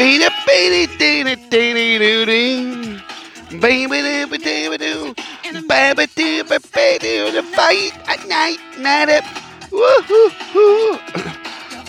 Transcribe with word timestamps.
Baby, 0.00 0.32
baby, 0.46 0.86
baby, 0.96 1.34
baby, 1.50 1.98
baby, 1.98 3.02
baby, 3.60 3.60
baby, 3.60 4.38
baby, 5.68 6.06
baby, 6.16 6.56
baby, 6.72 7.30
the 7.36 7.42
fight 7.54 7.92
at 8.08 8.24
night, 8.26 8.56
night, 8.78 9.20
woo-hoo-hoo. 9.70 10.96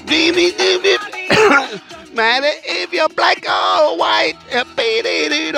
Baby, 0.08 0.52
baby, 0.58 0.98
matter 2.14 2.52
if 2.66 2.92
you're 2.92 3.08
black 3.08 3.46
or 3.48 3.98
white, 3.98 4.36
baby, 4.76 5.54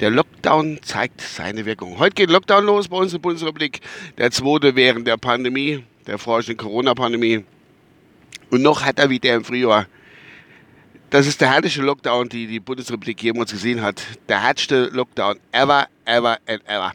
Der 0.00 0.10
Lockdown 0.10 0.78
zeigt 0.82 1.20
seine 1.20 1.66
Wirkung. 1.66 1.98
Heute 1.98 2.14
geht 2.14 2.30
Lockdown 2.30 2.64
los 2.64 2.88
bei 2.88 2.96
uns 2.96 3.12
in 3.12 3.18
der 3.18 3.22
Bundesrepublik. 3.22 3.80
Der 4.16 4.30
zweite 4.30 4.76
während 4.76 5.06
der 5.06 5.16
Pandemie, 5.16 5.84
der 6.06 6.18
vorherrschenden 6.18 6.58
Corona-Pandemie. 6.64 7.44
Und 8.50 8.62
noch 8.62 8.84
hat 8.84 8.98
er 8.98 9.10
wieder 9.10 9.34
im 9.34 9.44
Frühjahr 9.44 9.86
das 11.10 11.26
ist 11.26 11.40
der 11.40 11.52
härteste 11.52 11.80
Lockdown, 11.82 12.28
die 12.28 12.46
die 12.46 12.60
Bundesrepublik 12.60 13.22
jemals 13.22 13.50
gesehen 13.50 13.80
hat. 13.80 14.02
Der 14.28 14.42
härteste 14.42 14.90
Lockdown 14.92 15.38
ever, 15.52 15.88
ever 16.04 16.38
and 16.46 16.62
ever. 16.66 16.92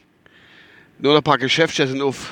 Nur 0.98 1.12
noch 1.12 1.20
ein 1.20 1.24
paar 1.24 1.38
Geschäfte 1.38 1.86
sind 1.86 2.00
auf. 2.00 2.30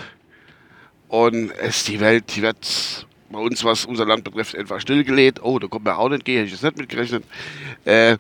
Und 1.09 1.51
es, 1.59 1.85
die 1.85 2.01
Welt, 2.01 2.37
die 2.37 2.43
wird 2.43 3.07
bei 3.31 3.39
uns, 3.39 3.65
was 3.65 3.85
unser 3.85 4.07
Land 4.07 4.25
betrifft, 4.25 4.55
etwas 4.55 4.83
stillgelegt. 4.83 5.43
Oh, 5.43 5.59
da 5.59 5.67
kommt 5.67 5.85
mir 5.85 5.97
auch 5.97 6.09
nicht 6.09 6.25
gehen, 6.25 6.45
hätte 6.45 6.47
ich 6.47 6.53
das 6.53 6.63
nicht 6.63 6.79
mitgerechnet. 6.79 7.25
Äh, 7.85 8.17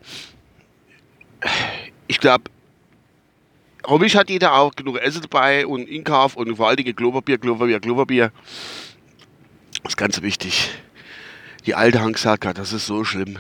ich 2.13 2.21
glaube, 2.21 2.45
hoffentlich 3.87 4.17
hat 4.17 4.29
jeder 4.29 4.53
auch 4.53 4.75
genug 4.75 4.99
Essen 4.99 5.23
dabei 5.23 5.67
und 5.67 5.89
Inkauf 5.89 6.37
und 6.37 6.55
vor 6.57 6.69
allen 6.69 6.77
Dingen 6.77 6.95
Klopapier, 6.95 7.39
Klopapier, 7.39 7.81
Klopapier. 7.81 8.33
Das 9.83 9.93
ist 9.93 9.97
ganz 9.97 10.21
wichtig. 10.21 10.69
Die 11.65 11.75
Alte 11.75 12.03
gesagt, 12.13 12.45
das 12.59 12.75
ist 12.75 12.85
so 12.85 13.03
schlimm. 13.03 13.39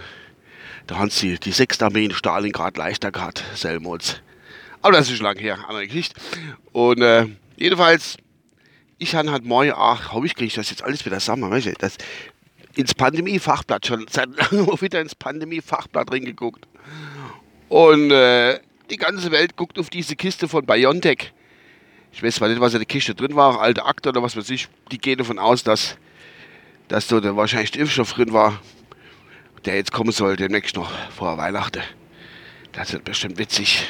Da 0.86 0.96
haben 0.96 1.10
sie 1.10 1.38
die 1.38 1.52
6. 1.52 1.82
Armee 1.82 2.06
in 2.06 2.14
Stalingrad 2.14 2.78
leichter 2.78 3.12
gehabt, 3.12 3.44
Selmods. 3.54 4.22
Aber 4.80 4.92
das 4.92 5.10
ist 5.10 5.18
schon 5.18 5.26
lange 5.26 5.40
her, 5.40 5.58
andere 5.68 5.86
Geschichte. 5.86 6.18
Und 6.72 7.02
äh, 7.02 7.26
jedenfalls, 7.56 8.16
ich 8.96 9.14
habe 9.14 9.30
halt 9.30 9.44
morgen, 9.44 9.72
ach, 9.76 10.14
hab 10.14 10.24
ich 10.24 10.34
kriege 10.34 10.54
das 10.54 10.70
jetzt 10.70 10.82
alles 10.82 11.04
wieder 11.04 11.18
zusammen, 11.18 11.50
weißt 11.50 11.66
du, 11.66 11.72
das 11.74 11.98
ins 12.74 12.94
Pandemie-Fachblatt 12.94 13.86
schon 13.86 14.06
seit 14.10 14.30
langem 14.34 14.66
wieder 14.80 15.02
ins 15.02 15.14
Pandemie-Fachblatt 15.14 16.10
reingeguckt. 16.10 16.66
Und 17.72 18.10
äh, 18.10 18.60
die 18.90 18.98
ganze 18.98 19.30
Welt 19.30 19.56
guckt 19.56 19.78
auf 19.78 19.88
diese 19.88 20.14
Kiste 20.14 20.46
von 20.46 20.66
BioNTech. 20.66 21.32
Ich 22.12 22.22
weiß 22.22 22.34
zwar 22.34 22.48
nicht, 22.48 22.60
was 22.60 22.74
in 22.74 22.80
der 22.80 22.86
Kiste 22.86 23.14
drin 23.14 23.34
war, 23.34 23.62
alte 23.62 23.86
Akte 23.86 24.10
oder 24.10 24.22
was 24.22 24.36
weiß 24.36 24.50
ich. 24.50 24.68
Die 24.90 24.98
gehen 24.98 25.16
davon 25.16 25.38
aus, 25.38 25.64
dass 25.64 25.96
dass 26.88 27.06
da 27.06 27.18
der 27.18 27.34
wahrscheinlich 27.34 27.70
der 27.70 27.80
Impfstoff 27.80 28.12
drin 28.12 28.34
war, 28.34 28.60
der 29.64 29.76
jetzt 29.76 29.90
kommen 29.90 30.12
soll, 30.12 30.36
demnächst 30.36 30.76
noch 30.76 30.90
vor 31.16 31.38
Weihnachten. 31.38 31.80
Das 32.72 32.92
wird 32.92 33.04
bestimmt 33.04 33.38
witzig, 33.38 33.86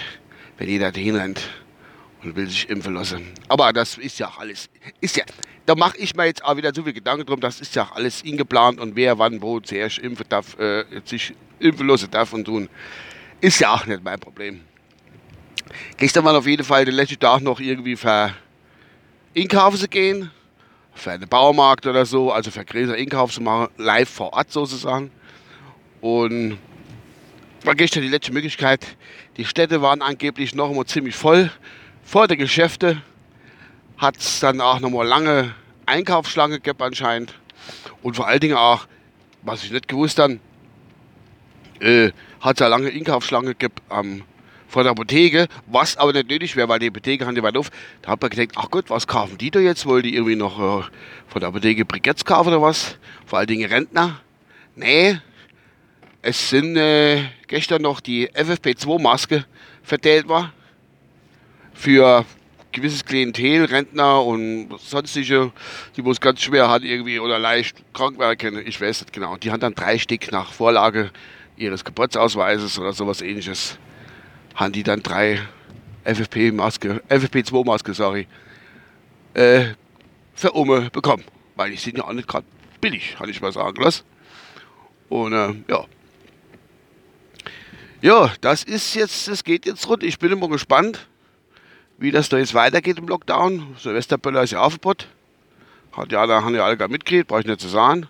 wenn 0.59 0.69
jeder 0.69 0.93
dahin 0.93 1.17
rennt 1.17 1.41
und 2.23 2.37
will 2.37 2.49
sich 2.49 2.71
impfen 2.71 2.95
lassen. 2.95 3.33
Aber 3.49 3.73
das 3.73 3.99
ist 3.99 4.21
ja 4.21 4.29
auch 4.29 4.39
alles, 4.39 4.71
ist 5.01 5.17
ja, 5.17 5.25
da 5.67 5.75
mache 5.75 5.99
ich 5.99 6.15
mir 6.15 6.27
jetzt 6.27 6.45
auch 6.45 6.57
wieder 6.57 6.73
so 6.73 6.85
viel 6.85 6.93
Gedanken 6.93 7.27
drum, 7.27 7.41
das 7.41 7.61
ist 7.61 7.75
ja 7.75 7.83
auch 7.83 7.97
alles 7.97 8.23
ingeplant 8.23 8.79
und 8.79 8.95
wer 8.95 9.19
wann 9.19 9.43
wo 9.43 9.59
zuerst 9.59 9.99
impfen 9.99 10.27
darf, 10.29 10.57
äh, 10.61 10.85
sich 11.05 11.35
impfen 11.59 11.89
lassen 11.89 12.13
darf 12.13 12.33
und 12.33 12.45
tun, 12.45 12.69
ist 13.43 13.61
ja 13.61 13.75
auch 13.75 13.85
nicht 13.85 14.03
mein 14.03 14.19
Problem. 14.19 14.63
Gestern 15.99 16.25
war 16.25 16.37
auf 16.37 16.47
jeden 16.47 16.65
Fall 16.65 16.87
der 16.87 16.95
letzte 16.95 17.19
Tag 17.19 17.43
noch 17.43 17.61
irgendwie 17.61 17.97
für 17.97 18.35
einkaufen 19.37 19.79
zu 19.79 19.89
gehen 19.89 20.31
für 20.95 21.11
einen 21.11 21.29
Baumarkt 21.29 21.87
oder 21.87 22.07
so, 22.07 22.33
also 22.33 22.51
für 22.51 22.65
größere 22.65 22.97
Einkauf 22.97 23.33
zu 23.33 23.41
machen, 23.41 23.69
live 23.77 24.09
vor 24.09 24.33
Ort 24.33 24.51
sozusagen. 24.51 25.11
Und 26.01 26.59
war 27.65 27.75
gestern 27.75 28.03
die 28.03 28.09
letzte 28.09 28.33
Möglichkeit. 28.33 28.97
Die 29.37 29.45
Städte 29.45 29.83
waren 29.83 30.03
angeblich 30.03 30.55
noch 30.55 30.71
immer 30.71 30.85
ziemlich 30.85 31.15
voll. 31.15 31.51
Vor 32.05 32.27
der 32.27 32.37
Geschäfte 32.37 33.01
hat 33.97 34.17
es 34.19 34.41
dann 34.41 34.61
auch 34.61 34.81
noch 34.81 34.91
mal 34.91 35.07
lange 35.07 35.55
Einkaufsschlange 35.87 36.57
gegeben 36.57 36.83
anscheinend. 36.83 37.35
Und 38.03 38.17
vor 38.17 38.27
allen 38.27 38.41
Dingen 38.41 38.57
auch, 38.57 38.87
was 39.43 39.65
ich 39.65 39.71
nicht 39.71 39.89
gewusst 39.89 40.19
habe, 40.19 40.41
äh, 41.83 42.13
hat 42.41 42.57
es 42.57 42.63
eine 42.63 42.71
lange 42.71 42.89
Einkaufsschlange 42.89 43.55
gegeben 43.55 43.75
am 43.89 44.23
von 44.73 44.85
der 44.85 44.93
Apotheke, 44.93 45.49
was 45.67 45.99
aber 45.99 46.15
nicht 46.15 46.31
nötig 46.31 46.57
wäre, 46.57 46.67
weil 46.67 46.79
die 46.79 46.89
Apotheke 46.89 47.27
haben 47.27 47.41
weit 47.43 47.59
auf. 47.59 47.71
Da 48.01 48.13
hat 48.13 48.23
man 48.23 48.31
gedacht, 48.31 48.57
ach 48.57 48.71
Gott, 48.71 48.89
was 48.89 49.07
kaufen 49.07 49.37
die 49.37 49.51
da 49.51 49.61
jetzt? 49.61 49.85
Wollen 49.85 50.03
die 50.03 50.15
irgendwie 50.15 50.35
noch 50.35 50.59
äh, 50.59 50.83
von 51.29 51.41
der 51.41 51.51
Apotheke 51.51 51.85
Briketts 51.85 52.25
kaufen 52.25 52.49
oder 52.49 52.63
was? 52.63 52.97
Vor 53.27 53.39
allen 53.39 53.49
Dingen 53.49 53.71
Rentner? 53.71 54.23
Nee, 54.75 55.19
es 56.23 56.49
sind 56.49 56.79
äh, 56.79 57.23
gestern 57.49 57.83
noch 57.83 58.01
die 58.01 58.31
FFP2-Maske 58.31 59.45
verteilt 59.83 60.27
war 60.29 60.55
für 61.75 62.25
gewisses 62.73 63.05
Klientel, 63.05 63.67
Rentner 63.67 64.25
und 64.25 64.71
sonstige, 64.79 65.53
die 65.97 66.09
es 66.09 66.21
ganz 66.21 66.41
schwer 66.41 66.71
hat 66.71 66.83
irgendwie 66.83 67.19
oder 67.19 67.39
leicht 67.39 67.77
krank 67.93 68.19
werden 68.19 68.39
können. 68.39 68.67
Ich 68.67 68.81
weiß 68.81 69.03
nicht 69.03 69.13
genau. 69.13 69.37
Die 69.37 69.51
haben 69.51 69.61
dann 69.61 69.75
drei 69.75 69.99
Stück 69.99 70.33
nach 70.33 70.53
Vorlage 70.53 71.11
ihres 71.63 71.85
Geburtsausweises 71.85 72.79
oder 72.79 72.93
sowas 72.93 73.23
ähnliches 73.23 73.79
haben 74.55 74.73
die 74.73 74.83
dann 74.83 75.03
drei 75.03 75.41
FFP-Maske, 76.05 77.03
FFP2-Maske, 77.09 77.95
sorry, 77.95 78.27
äh, 79.35 79.75
für 80.35 80.53
Umme 80.53 80.91
bekommen. 80.91 81.25
Weil 81.55 81.71
die 81.71 81.77
sind 81.77 81.99
ja 81.99 82.05
auch 82.05 82.13
nicht 82.13 82.29
gerade 82.29 82.47
billig, 82.81 83.17
kann 83.17 83.29
ich 83.29 83.41
mal 83.41 83.53
sagen 83.53 83.81
lassen. 83.83 84.05
Und 85.09 85.33
äh, 85.33 85.55
ja. 85.69 85.85
Ja, 88.01 88.33
das 88.41 88.65
ist 88.65 88.95
jetzt, 88.95 89.29
das 89.29 89.45
geht 89.45 89.65
jetzt 89.65 89.89
rund. 89.89 90.03
Ich 90.03 90.19
bin 90.19 90.33
immer 90.33 90.49
gespannt, 90.49 91.07
wie 91.99 92.11
das 92.11 92.29
da 92.29 92.39
jetzt 92.39 92.55
weitergeht 92.55 92.99
im 92.99 93.07
Lockdown. 93.07 93.77
Silvesterböller 93.79 94.43
ist 94.43 94.51
ja 94.51 94.61
aufgebaut. 94.61 95.07
Hat 95.93 96.11
ja, 96.11 96.27
da 96.27 96.43
haben 96.43 96.55
ja 96.55 96.65
alle 96.65 96.77
gar 96.77 96.89
mitgekriegt, 96.89 97.29
brauche 97.29 97.41
ich 97.41 97.47
nicht 97.47 97.61
zu 97.61 97.69
sagen. 97.69 98.09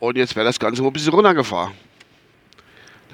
Und 0.00 0.16
jetzt 0.16 0.34
wäre 0.34 0.46
das 0.46 0.58
Ganze 0.58 0.82
mal 0.82 0.88
ein 0.88 0.92
bisschen 0.92 1.12
runtergefahren. 1.12 1.72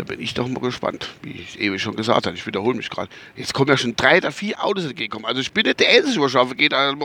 Da 0.03 0.09
bin 0.09 0.21
ich 0.21 0.35
doch 0.35 0.49
mal 0.49 0.59
gespannt, 0.59 1.11
wie 1.23 1.31
ich 1.31 1.61
ewig 1.61 1.81
schon 1.81 1.95
gesagt 1.95 2.27
habe. 2.27 2.35
Ich 2.35 2.45
wiederhole 2.45 2.77
mich 2.77 2.91
gerade. 2.91 3.09
Jetzt 3.37 3.55
kommen 3.55 3.69
ja 3.69 3.77
schon 3.77 3.95
drei 3.95 4.17
oder 4.17 4.33
vier 4.33 4.65
Autos 4.65 4.85
entgegenkommen. 4.85 5.27
Also 5.27 5.41
ich 5.41 5.53
bin 5.53 5.65
nicht 5.65 5.79
der 5.79 5.91
Einzige, 5.91 6.21
was 6.21 6.33
schaffen 6.33 6.57
geht. 6.57 6.75
Also 6.75 6.97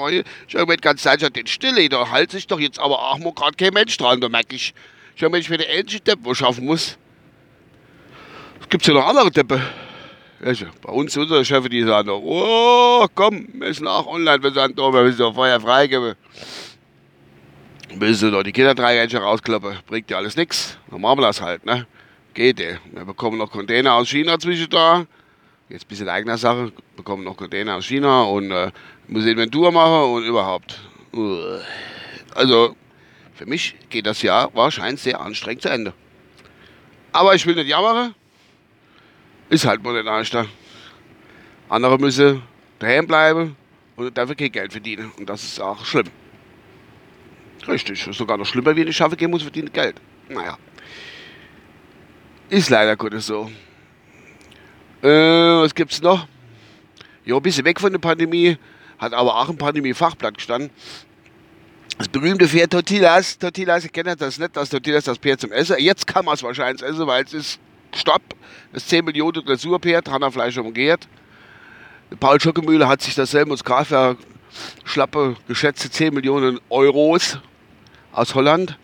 ich 0.47 0.55
habe 0.55 0.65
mir 0.65 0.77
die 0.77 0.81
ganze 0.81 1.03
Zeit 1.03 1.21
schon 1.21 1.31
den 1.31 1.45
Stille, 1.45 1.87
da 1.89 2.11
hält 2.11 2.31
sich 2.31 2.47
doch 2.47 2.59
jetzt 2.59 2.79
aber 2.79 2.97
auch 2.97 3.19
mal 3.19 3.33
gerade 3.33 3.55
kein 3.55 3.71
Mensch 3.71 3.95
dran. 3.97 4.19
Da 4.19 4.29
merke 4.29 4.55
ich, 4.55 4.73
ich 5.15 5.21
habe 5.21 5.37
mich 5.37 5.47
für 5.47 5.59
der 5.59 5.69
einzige 5.69 6.01
Depp, 6.01 6.21
was 6.23 6.39
schaffen 6.39 6.65
muss. 6.65 6.97
Es 8.61 8.67
gibt 8.67 8.87
ja 8.87 8.95
noch 8.95 9.05
andere 9.05 9.29
Deppe. 9.29 9.61
Also, 10.43 10.65
bei 10.81 10.91
uns 10.91 11.15
unsere 11.15 11.45
Chefin, 11.45 11.69
die 11.69 11.83
sagen, 11.83 12.09
oh, 12.09 13.05
komm, 13.13 13.47
wir 13.53 13.67
müssen 13.67 13.87
auch 13.87 14.07
online 14.07 14.41
versandt, 14.41 14.75
wir 14.75 15.03
müssen 15.03 15.19
doch 15.19 15.35
vorher 15.35 15.61
freigeben. 15.61 16.15
Müssen 17.93 18.31
doch 18.31 18.41
die 18.41 18.51
Kinder 18.51 18.73
drei 18.73 19.05
rauskloppen. 19.05 19.77
Bringt 19.85 20.09
ja 20.09 20.17
alles 20.17 20.35
nichts. 20.35 20.79
Dann 20.89 20.99
machen 21.01 21.19
wir 21.19 21.27
das 21.27 21.41
halt, 21.41 21.63
ne? 21.63 21.85
Geht, 22.37 22.59
ey. 22.59 22.77
Wir 22.91 23.03
bekommen 23.03 23.39
noch 23.39 23.49
Container 23.49 23.95
aus 23.95 24.09
China 24.09 24.37
zwischen 24.37 24.69
da. 24.69 25.07
Jetzt 25.69 25.85
ein 25.85 25.87
bisschen 25.87 26.07
eigener 26.07 26.37
Sache. 26.37 26.71
Bekommen 26.95 27.23
noch 27.23 27.35
Container 27.35 27.77
aus 27.77 27.85
China 27.87 28.25
und 28.25 28.51
äh, 28.51 28.69
muss 29.07 29.25
Inventur 29.25 29.71
machen 29.71 30.13
und 30.13 30.23
überhaupt. 30.23 30.79
Also, 32.35 32.75
für 33.33 33.47
mich 33.47 33.75
geht 33.89 34.05
das 34.05 34.21
Jahr 34.21 34.53
wahrscheinlich 34.53 35.01
sehr 35.01 35.19
anstrengend 35.19 35.63
zu 35.63 35.69
Ende. 35.69 35.93
Aber 37.11 37.33
ich 37.33 37.43
will 37.47 37.55
nicht 37.55 37.69
jammern. 37.69 38.13
Ist 39.49 39.65
halt 39.65 39.81
mal 39.81 39.93
nicht 39.93 40.07
anders. 40.07 40.47
Andere 41.69 41.97
müssen 41.97 42.43
daheim 42.77 43.07
bleiben 43.07 43.55
und 43.95 44.15
dafür 44.15 44.35
kein 44.35 44.51
Geld 44.51 44.73
verdienen. 44.73 45.11
Und 45.17 45.27
das 45.27 45.41
ist 45.43 45.59
auch 45.59 45.83
schlimm. 45.83 46.11
Richtig. 47.67 48.05
Ist 48.05 48.15
sogar 48.15 48.37
noch 48.37 48.45
schlimmer, 48.45 48.75
wenn 48.75 48.87
ich 48.87 48.95
schaffe 48.95 49.17
gehen 49.17 49.31
muss, 49.31 49.41
verdiene 49.41 49.71
Geld. 49.71 49.95
Naja. 50.29 50.55
Ist 52.49 52.69
leider 52.69 52.95
Gottes 52.95 53.27
so. 53.27 53.51
Äh, 55.01 55.07
was 55.07 55.75
gibt's 55.75 56.01
noch? 56.01 56.27
Ja, 57.25 57.35
ein 57.35 57.41
bisschen 57.41 57.65
weg 57.65 57.79
von 57.79 57.91
der 57.91 57.99
Pandemie, 57.99 58.57
hat 58.97 59.13
aber 59.13 59.35
auch 59.35 59.49
im 59.49 59.57
Pandemie-Fachblatt 59.57 60.35
gestanden. 60.35 60.69
Das 61.97 62.07
berühmte 62.07 62.47
Pferd 62.47 62.71
Tortillas, 62.71 63.37
Tortillas, 63.37 63.83
ich 63.83 63.91
kenne 63.91 64.15
das 64.15 64.39
nicht, 64.39 64.55
das 64.55 64.69
Tortillas 64.69 65.03
das 65.03 65.17
Pferd 65.17 65.41
zum 65.41 65.51
Essen. 65.51 65.75
Jetzt 65.79 66.07
kann 66.07 66.23
man 66.23 66.35
es 66.35 66.43
wahrscheinlich 66.43 66.81
essen, 66.81 67.05
weil 67.05 67.25
es 67.25 67.33
ist 67.33 67.59
Stopp. 67.93 68.21
Das 68.71 68.87
10 68.87 69.03
Millionen 69.03 69.43
Dressurpferd, 69.43 70.07
Fleisch 70.31 70.57
umgehrt. 70.57 71.07
Paul 72.19 72.39
Schockemühle 72.39 72.87
hat 72.87 73.01
sich 73.01 73.15
das 73.15 73.31
Selmus 73.31 73.63
Kraftwerk 73.63 74.17
schlappe 74.85 75.35
geschätzte 75.49 75.89
10 75.91 76.13
Millionen 76.13 76.61
Euros 76.69 77.39
aus 78.13 78.33
Holland. 78.35 78.77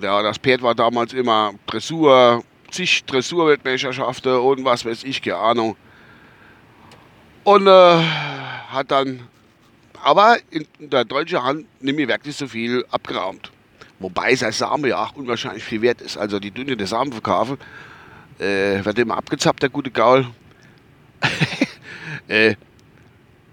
Ja, 0.00 0.22
das 0.22 0.38
Pferd 0.38 0.62
war 0.62 0.74
damals 0.74 1.12
immer 1.12 1.54
Dressur, 1.66 2.42
zig 2.70 3.04
Dressurweltmeisterschaften 3.04 4.34
und 4.36 4.64
was 4.64 4.84
weiß 4.84 5.04
ich, 5.04 5.22
keine 5.22 5.36
Ahnung. 5.36 5.76
Und 7.44 7.66
äh, 7.66 8.02
hat 8.70 8.90
dann, 8.90 9.28
aber 10.02 10.38
in 10.50 10.66
der 10.78 11.04
deutschen 11.04 11.42
Hand 11.42 11.66
nicht 11.82 11.96
mehr 11.96 12.08
wirklich 12.08 12.36
so 12.36 12.48
viel 12.48 12.84
abgeraumt. 12.90 13.52
Wobei 13.98 14.34
sein 14.34 14.52
Same 14.52 14.88
ja 14.88 15.04
auch 15.04 15.14
unwahrscheinlich 15.14 15.64
viel 15.64 15.80
wert 15.80 16.00
ist. 16.00 16.16
Also 16.16 16.38
die 16.38 16.50
Dünne 16.50 16.76
der 16.76 16.86
Samen 16.86 17.12
verkaufen, 17.12 17.58
äh, 18.38 18.84
wird 18.84 18.98
immer 18.98 19.16
abgezappt, 19.16 19.62
der 19.62 19.70
gute 19.70 19.90
Gaul. 19.90 20.26
äh, 22.28 22.56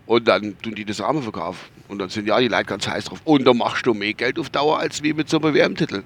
und 0.05 0.27
dann 0.27 0.57
tun 0.61 0.75
die 0.75 0.85
das 0.85 0.97
Same 0.97 1.21
verkaufen. 1.21 1.59
Und 1.87 1.99
dann 1.99 2.09
sind 2.09 2.27
ja 2.27 2.39
die 2.39 2.47
Leute 2.47 2.65
ganz 2.65 2.87
heiß 2.87 3.05
drauf. 3.05 3.21
Und 3.23 3.45
dann 3.45 3.57
machst 3.57 3.85
du 3.85 3.93
mehr 3.93 4.13
Geld 4.13 4.39
auf 4.39 4.49
Dauer 4.49 4.79
als 4.79 5.03
wie 5.03 5.13
mit 5.13 5.29
so 5.29 5.39
einem 5.39 5.53
WM-Titel. 5.53 6.03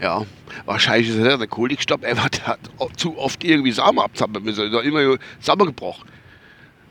Ja, 0.00 0.24
wahrscheinlich 0.64 1.08
ist 1.08 1.16
er 1.16 1.38
der 1.38 1.46
Kohligstopp 1.48 2.04
einfach, 2.04 2.28
der 2.28 2.46
hat 2.46 2.60
zu 2.96 3.18
oft 3.18 3.42
irgendwie 3.42 3.72
Samen 3.72 3.98
abzapfen 3.98 4.44
müssen. 4.44 4.70
Da 4.70 4.80
immer 4.80 5.16
Samen 5.40 5.66
gebrochen. 5.66 6.08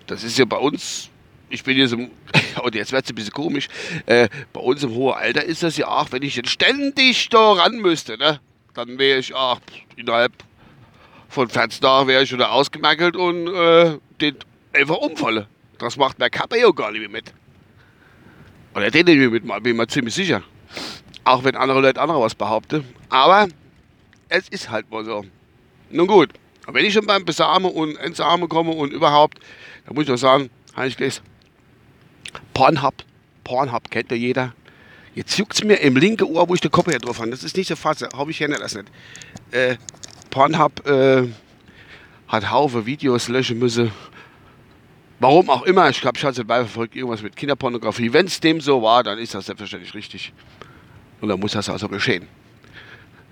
Das 0.08 0.24
ist 0.24 0.38
ja 0.38 0.46
bei 0.46 0.58
uns, 0.58 1.10
ich 1.50 1.64
bin 1.64 1.78
jetzt 1.78 1.94
im, 1.94 2.12
und 2.64 2.76
jetzt 2.76 2.92
wird 2.92 3.06
es 3.06 3.12
ein 3.12 3.16
bisschen 3.16 3.34
komisch, 3.34 3.68
äh, 4.06 4.28
bei 4.52 4.60
uns 4.60 4.84
im 4.84 4.92
hohen 4.92 5.16
Alter 5.16 5.44
ist 5.44 5.64
das 5.64 5.78
ja 5.78 5.88
auch, 5.88 6.12
wenn 6.12 6.24
ich 6.24 6.36
jetzt 6.36 6.50
ständig 6.50 7.30
da 7.30 7.54
ran 7.54 7.78
müsste, 7.78 8.18
ne, 8.18 8.40
dann 8.74 8.98
wäre 8.98 9.20
ich 9.20 9.34
auch 9.34 9.60
innerhalb 9.96 10.32
von 11.30 11.50
14 11.50 11.82
Tagen 11.82 12.08
wäre 12.08 12.24
ich 12.24 12.32
wieder 12.32 12.52
ausgemerkelt 12.52 13.16
und 13.16 13.48
äh, 13.48 13.98
den 14.22 14.38
einfach 14.74 14.98
umfalle. 14.98 15.48
Das 15.78 15.98
macht 15.98 16.20
mein 16.20 16.32
Kappa 16.32 16.56
ja 16.56 16.70
gar 16.72 16.92
nicht 16.92 17.02
mehr 17.02 17.10
mit. 17.10 17.34
Oder 18.76 18.92
den 18.92 19.06
nicht 19.06 19.18
mehr 19.18 19.30
mit, 19.30 19.44
bin 19.64 19.74
ich 19.74 19.78
mir 19.78 19.88
ziemlich 19.88 20.14
sicher. 20.14 20.42
Auch 21.24 21.44
wenn 21.44 21.56
andere 21.56 21.82
Leute 21.82 22.00
andere 22.00 22.22
was 22.22 22.36
behaupten. 22.36 22.86
Aber 23.10 23.48
es 24.30 24.48
ist 24.50 24.70
halt 24.70 24.90
mal 24.92 25.06
so. 25.06 25.26
Nun 25.90 26.08
gut, 26.08 26.30
wenn 26.68 26.86
ich 26.86 26.94
schon 26.94 27.06
beim 27.06 27.24
Besamen 27.24 27.72
und 27.72 27.96
Entsamen 27.98 28.50
komme 28.50 28.72
und 28.72 28.92
überhaupt, 28.92 29.40
dann 29.86 29.96
muss 29.96 30.04
ich 30.04 30.10
doch 30.10 30.18
sagen, 30.18 30.50
Heinrich 30.76 30.98
Glees, 30.98 31.22
Pornhub, 32.54 32.96
Pornhub 33.44 33.90
kennt 33.90 34.12
ja 34.12 34.18
jeder. 34.18 34.54
Jetzt 35.16 35.38
juckt 35.38 35.54
es 35.54 35.64
mir 35.64 35.76
im 35.76 35.96
linken 35.96 36.26
Ohr, 36.26 36.48
wo 36.48 36.54
ich 36.54 36.62
den 36.62 36.70
Kopf 36.70 36.90
hier 36.90 37.00
drauf 37.00 37.20
habe. 37.20 37.32
Das 37.32 37.44
ist 37.44 37.56
nicht 37.56 37.68
so 37.68 37.76
fasse, 37.76 38.10
habe 38.14 38.32
ich 38.32 38.38
kenne 38.38 38.58
das 38.60 38.76
nicht. 38.76 38.90
Äh, 39.52 39.78
Pornhub 40.30 40.86
äh, 40.86 41.28
hat 42.28 42.52
Haufe 42.52 42.86
Videos 42.86 43.28
löschen 43.30 43.58
müssen. 43.58 43.92
Warum 45.20 45.50
auch 45.50 45.64
immer, 45.64 45.90
ich 45.90 46.00
glaube, 46.02 46.18
ich 46.18 46.24
hatte 46.24 46.46
beiverfolgt 46.46 46.96
irgendwas 46.96 47.24
mit 47.24 47.36
Kinderpornografie. 47.36 48.14
Wenn 48.14 48.28
es 48.28 48.40
dem 48.40 48.62
so 48.62 48.84
war, 48.84 49.04
dann 49.04 49.18
ist 49.18 49.34
das 49.34 49.48
selbstverständlich 49.48 49.96
richtig. 49.96 50.34
Und 51.22 51.30
dann 51.30 51.40
muss 51.40 51.54
das 51.54 51.70
also 51.70 51.88
geschehen. 51.88 52.28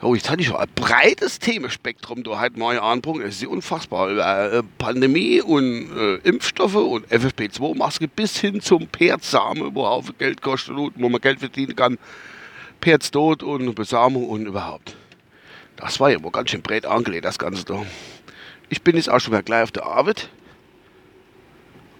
Oh, 0.01 0.13
jetzt 0.13 0.29
hatte 0.29 0.41
ich 0.41 0.47
schon 0.47 0.57
ein 0.57 0.67
breites 0.75 1.39
Themenspektrum 1.39 2.23
da 2.23 2.37
halt 2.37 2.57
mal 2.57 2.77
anbringen. 2.77 3.21
Es 3.21 3.41
ist 3.41 3.47
unfassbar. 3.47 4.09
Über 4.09 4.51
äh, 4.51 4.63
Pandemie 4.77 5.41
und 5.41 5.89
äh, 5.97 6.15
Impfstoffe 6.27 6.75
und 6.75 7.07
FFP2-Maske 7.07 8.09
bis 8.09 8.37
hin 8.37 8.59
zum 8.59 8.87
Perzsamen, 8.87 9.73
wo 9.73 9.87
Haufen 9.87 10.15
Geld 10.17 10.41
kostet 10.41 10.75
und 10.75 10.93
wo 10.97 11.07
man 11.07 11.21
Geld 11.21 11.39
verdienen 11.39 11.75
kann. 11.75 11.97
Perz 12.81 13.09
tot 13.09 13.41
und 13.41 13.73
Besamung 13.73 14.27
und 14.27 14.45
überhaupt. 14.45 14.97
Das 15.77 15.99
war 15.99 16.11
ja 16.11 16.21
wohl 16.21 16.31
ganz 16.31 16.49
schön 16.49 16.61
breit 16.61 16.85
angelegt, 16.85 17.25
das 17.25 17.39
Ganze 17.39 17.63
da. 17.63 17.85
Ich 18.69 18.81
bin 18.81 18.97
jetzt 18.97 19.09
auch 19.09 19.19
schon 19.19 19.31
wieder 19.31 19.43
gleich 19.43 19.63
auf 19.63 19.71
der 19.71 19.85
Arbeit. 19.85 20.29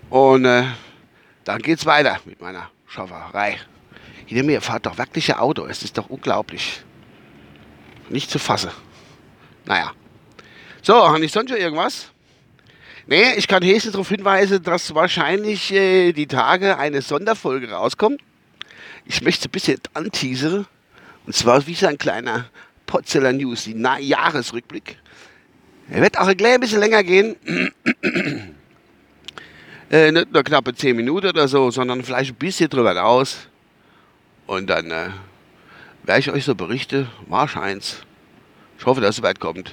Und 0.10 0.46
äh, 0.46 0.66
dann 1.46 1.62
geht's 1.62 1.86
weiter 1.86 2.20
mit 2.26 2.42
meiner 2.42 2.70
Schafferei. 2.88 3.58
Hinter 4.26 4.44
mir 4.44 4.62
fährt 4.62 4.86
doch 4.86 4.98
wirklich 4.98 5.34
ein 5.34 5.40
Auto. 5.40 5.66
Es 5.66 5.82
ist 5.82 5.98
doch 5.98 6.10
unglaublich. 6.10 6.84
Nicht 8.10 8.30
zu 8.30 8.40
fassen. 8.40 8.72
Naja. 9.66 9.92
So, 10.82 10.96
habe 10.96 11.24
ich 11.24 11.32
sonst 11.32 11.50
schon 11.50 11.60
irgendwas? 11.60 12.12
Nee, 13.08 13.34
ich 13.36 13.48
kann 13.48 13.64
höchstens 13.64 13.94
darauf 13.94 14.10
hinweisen, 14.10 14.64
dass 14.64 14.94
wahrscheinlich 14.96 15.72
äh, 15.72 16.12
die 16.12 16.28
Tage 16.28 16.78
eine 16.78 17.02
Sonderfolge 17.02 17.72
rauskommt. 17.72 18.22
Ich 19.06 19.22
möchte 19.22 19.48
ein 19.48 19.52
bisschen 19.52 19.80
anteasern. 19.94 20.66
Und 21.26 21.36
zwar 21.36 21.66
wie 21.68 21.76
so 21.76 21.88
ein 21.88 21.98
kleiner 21.98 22.50
Potzeller 22.86 23.34
News, 23.34 23.64
die 23.66 23.74
Na 23.76 24.00
Jahresrückblick. 24.00 24.98
Er 25.90 26.02
wird 26.02 26.18
auch 26.18 26.28
ein 26.28 26.60
bisschen 26.60 26.80
länger 26.80 27.04
gehen. 27.04 27.36
äh, 29.92 30.12
nicht 30.12 30.34
nur 30.34 30.44
knappe 30.44 30.74
10 30.74 30.96
Minuten 30.96 31.28
oder 31.28 31.48
so, 31.48 31.70
sondern 31.70 32.04
vielleicht 32.04 32.32
ein 32.32 32.36
bisschen 32.36 32.70
drüber 32.70 32.96
raus. 32.96 33.48
Und 34.48 34.68
dann 34.68 34.90
äh, 34.90 35.10
werde 36.08 36.20
ich 36.20 36.32
euch 36.32 36.46
so 36.46 36.56
berichten, 36.56 37.10
wahrscheinlich. 37.28 37.96
Ich 38.78 38.86
hoffe, 38.86 39.02
dass 39.02 39.18
es 39.18 39.24
weit 39.24 39.40
kommt. 39.40 39.72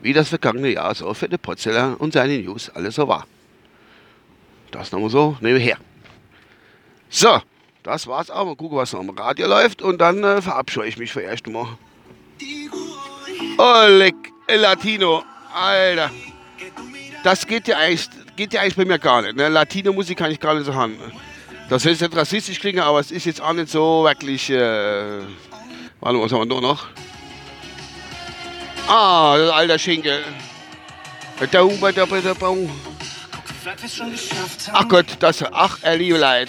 Wie 0.00 0.12
das 0.12 0.28
vergangene 0.28 0.68
Jahr 0.68 0.94
so 0.94 1.12
für 1.14 1.28
den 1.28 1.38
Potzeller 1.38 1.96
und 1.98 2.12
seine 2.12 2.38
News 2.38 2.70
alles 2.70 2.96
so 2.96 3.08
war. 3.08 3.26
Das 4.70 4.92
nochmal 4.92 5.10
so 5.10 5.36
nebenher. 5.40 5.78
So, 7.08 7.40
das 7.82 8.06
war's 8.06 8.30
auch. 8.30 8.44
Mal 8.44 8.56
gucken, 8.56 8.76
was 8.76 8.92
noch 8.92 9.00
im 9.00 9.10
Radio 9.10 9.46
läuft. 9.46 9.80
Und 9.80 9.98
dann 9.98 10.22
äh, 10.22 10.42
verabscheue 10.42 10.88
ich 10.88 10.98
mich 10.98 11.12
für 11.12 11.22
erst 11.22 11.46
mal. 11.46 11.78
Oh, 13.58 13.86
leck, 13.88 14.14
El 14.46 14.60
Latino. 14.60 15.24
Alter. 15.54 16.10
Das 17.24 17.46
geht 17.46 17.66
ja 17.66 17.78
eigentlich, 17.78 18.08
geht 18.36 18.52
ja 18.52 18.60
eigentlich 18.60 18.76
bei 18.76 18.84
mir 18.84 18.98
gar 18.98 19.22
nicht. 19.22 19.36
Ne? 19.36 19.48
Latino-Musik 19.48 20.18
kann 20.18 20.30
ich 20.30 20.38
gar 20.38 20.54
nicht 20.54 20.66
so 20.66 20.74
haben. 20.74 20.96
Das 21.68 21.82
soll 21.82 21.92
jetzt 21.92 22.00
nicht 22.00 22.16
rassistisch 22.16 22.60
klingen, 22.60 22.80
aber 22.80 23.00
es 23.00 23.10
ist 23.10 23.26
jetzt 23.26 23.40
auch 23.40 23.52
nicht 23.52 23.70
so 23.70 24.04
wirklich. 24.04 24.50
Äh, 24.50 25.22
warte, 26.00 26.20
was 26.20 26.32
haben 26.32 26.48
wir 26.48 26.60
noch? 26.60 26.86
Ah, 28.86 29.36
das 29.36 29.50
alter 29.50 29.78
Schinkel. 29.78 30.22
Ach 34.72 34.88
Gott, 34.88 35.06
das, 35.18 35.42
ach, 35.42 35.78
er 35.82 35.96
liebe 35.96 36.18
Leid. 36.18 36.48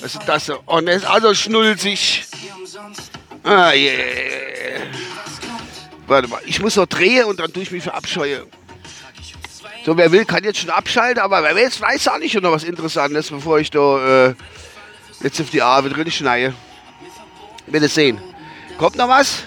Was 0.00 0.14
ist 0.14 0.28
das? 0.28 0.48
Und 0.48 0.86
er 0.86 0.94
ist 0.94 1.06
also 1.06 1.34
schnulzig. 1.34 2.24
Ah, 3.42 3.72
yeah. 3.72 4.82
Warte 6.06 6.28
mal, 6.28 6.40
ich 6.46 6.60
muss 6.60 6.76
noch 6.76 6.86
drehen 6.86 7.24
und 7.24 7.40
dann 7.40 7.52
tue 7.52 7.64
ich 7.64 7.72
mich 7.72 7.82
verabscheuen. 7.82 8.44
So, 9.84 9.96
wer 9.96 10.10
will, 10.12 10.24
kann 10.24 10.44
jetzt 10.44 10.58
schon 10.58 10.70
abschalten, 10.70 11.22
aber 11.22 11.42
wer 11.42 11.56
jetzt 11.56 11.80
weiß 11.80 12.08
auch 12.08 12.18
nicht 12.18 12.40
noch 12.40 12.52
was 12.52 12.64
Interessantes, 12.64 13.30
bevor 13.30 13.58
ich 13.58 13.70
da 13.70 14.28
äh, 14.28 14.34
jetzt 15.22 15.40
auf 15.40 15.50
die 15.50 15.62
Arbeit 15.62 15.96
drin 15.96 16.10
schneide. 16.10 16.54
Will 17.66 17.82
es 17.82 17.94
sehen. 17.94 18.20
Kommt 18.78 18.96
noch 18.96 19.08
was? 19.08 19.42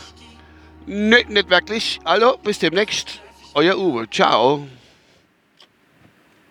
Nö, 0.86 1.18
nicht 1.28 1.50
wirklich. 1.50 2.00
Also, 2.04 2.38
bis 2.44 2.60
demnächst. 2.60 3.20
Euer 3.54 3.78
Uwe. 3.78 4.10
Ciao. 4.10 4.68